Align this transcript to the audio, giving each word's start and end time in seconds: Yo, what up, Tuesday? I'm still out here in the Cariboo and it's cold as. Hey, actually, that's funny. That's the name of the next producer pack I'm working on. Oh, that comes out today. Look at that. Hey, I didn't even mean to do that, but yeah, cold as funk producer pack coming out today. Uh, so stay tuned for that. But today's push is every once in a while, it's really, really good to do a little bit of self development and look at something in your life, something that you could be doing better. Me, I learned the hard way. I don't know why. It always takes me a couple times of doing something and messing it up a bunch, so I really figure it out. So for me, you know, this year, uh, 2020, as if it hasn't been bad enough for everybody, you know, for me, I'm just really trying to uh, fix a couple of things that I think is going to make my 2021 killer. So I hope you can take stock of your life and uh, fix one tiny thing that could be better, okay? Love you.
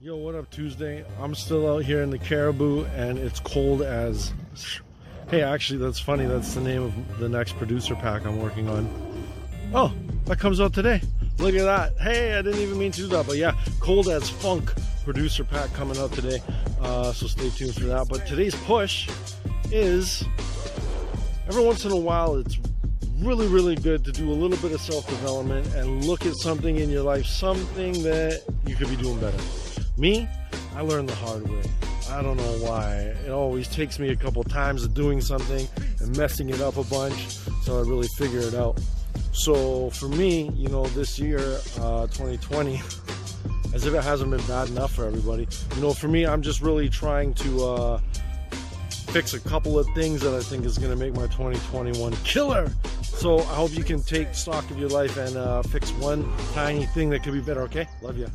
Yo, 0.00 0.14
what 0.14 0.36
up, 0.36 0.48
Tuesday? 0.50 1.04
I'm 1.20 1.34
still 1.34 1.68
out 1.68 1.82
here 1.84 2.02
in 2.02 2.10
the 2.10 2.20
Cariboo 2.20 2.84
and 2.94 3.18
it's 3.18 3.40
cold 3.40 3.82
as. 3.82 4.32
Hey, 5.28 5.42
actually, 5.42 5.80
that's 5.80 5.98
funny. 5.98 6.24
That's 6.24 6.54
the 6.54 6.60
name 6.60 6.82
of 6.84 7.18
the 7.18 7.28
next 7.28 7.56
producer 7.56 7.96
pack 7.96 8.24
I'm 8.24 8.40
working 8.40 8.68
on. 8.68 8.88
Oh, 9.74 9.92
that 10.26 10.38
comes 10.38 10.60
out 10.60 10.72
today. 10.72 11.02
Look 11.38 11.56
at 11.56 11.64
that. 11.64 11.98
Hey, 12.00 12.38
I 12.38 12.42
didn't 12.42 12.60
even 12.60 12.78
mean 12.78 12.92
to 12.92 13.00
do 13.00 13.06
that, 13.08 13.26
but 13.26 13.38
yeah, 13.38 13.56
cold 13.80 14.06
as 14.06 14.30
funk 14.30 14.72
producer 15.02 15.42
pack 15.42 15.72
coming 15.72 15.98
out 15.98 16.12
today. 16.12 16.40
Uh, 16.80 17.12
so 17.12 17.26
stay 17.26 17.50
tuned 17.50 17.74
for 17.74 17.86
that. 17.86 18.06
But 18.08 18.24
today's 18.24 18.54
push 18.54 19.10
is 19.72 20.24
every 21.48 21.64
once 21.64 21.84
in 21.84 21.90
a 21.90 21.96
while, 21.96 22.36
it's 22.36 22.56
really, 23.18 23.48
really 23.48 23.74
good 23.74 24.04
to 24.04 24.12
do 24.12 24.30
a 24.30 24.32
little 24.32 24.58
bit 24.58 24.70
of 24.70 24.80
self 24.80 25.08
development 25.08 25.66
and 25.74 26.04
look 26.04 26.24
at 26.24 26.36
something 26.36 26.76
in 26.76 26.88
your 26.88 27.02
life, 27.02 27.26
something 27.26 27.94
that 28.04 28.44
you 28.64 28.76
could 28.76 28.88
be 28.90 28.96
doing 28.96 29.18
better. 29.18 29.42
Me, 29.98 30.28
I 30.76 30.82
learned 30.82 31.08
the 31.08 31.14
hard 31.16 31.48
way. 31.48 31.62
I 32.10 32.22
don't 32.22 32.36
know 32.36 32.58
why. 32.60 32.94
It 33.26 33.30
always 33.30 33.66
takes 33.66 33.98
me 33.98 34.10
a 34.10 34.16
couple 34.16 34.44
times 34.44 34.84
of 34.84 34.94
doing 34.94 35.20
something 35.20 35.68
and 36.00 36.16
messing 36.16 36.50
it 36.50 36.60
up 36.60 36.76
a 36.76 36.84
bunch, 36.84 37.16
so 37.62 37.78
I 37.78 37.80
really 37.80 38.06
figure 38.16 38.40
it 38.40 38.54
out. 38.54 38.80
So 39.32 39.90
for 39.90 40.08
me, 40.08 40.50
you 40.54 40.68
know, 40.68 40.86
this 40.86 41.18
year, 41.18 41.40
uh, 41.80 42.06
2020, 42.06 42.76
as 43.74 43.86
if 43.86 43.92
it 43.92 44.04
hasn't 44.04 44.30
been 44.30 44.44
bad 44.46 44.68
enough 44.68 44.94
for 44.94 45.04
everybody, 45.04 45.48
you 45.74 45.82
know, 45.82 45.92
for 45.92 46.08
me, 46.08 46.26
I'm 46.26 46.42
just 46.42 46.62
really 46.62 46.88
trying 46.88 47.34
to 47.34 47.64
uh, 47.64 48.00
fix 49.08 49.34
a 49.34 49.40
couple 49.40 49.78
of 49.78 49.86
things 49.94 50.20
that 50.20 50.34
I 50.34 50.40
think 50.40 50.64
is 50.64 50.78
going 50.78 50.90
to 50.90 50.96
make 50.96 51.14
my 51.14 51.26
2021 51.26 52.12
killer. 52.24 52.70
So 53.02 53.40
I 53.40 53.54
hope 53.54 53.76
you 53.76 53.82
can 53.82 54.02
take 54.02 54.32
stock 54.34 54.70
of 54.70 54.78
your 54.78 54.90
life 54.90 55.16
and 55.16 55.36
uh, 55.36 55.62
fix 55.62 55.90
one 55.92 56.30
tiny 56.54 56.86
thing 56.86 57.10
that 57.10 57.24
could 57.24 57.32
be 57.32 57.40
better, 57.40 57.62
okay? 57.62 57.88
Love 58.00 58.16
you. 58.16 58.28